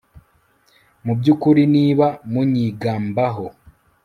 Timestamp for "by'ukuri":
1.19-1.63